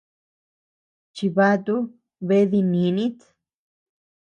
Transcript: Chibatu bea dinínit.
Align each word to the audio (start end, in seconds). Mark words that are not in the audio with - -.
Chibatu 1.15 1.75
bea 2.27 2.45
dinínit. 2.51 3.17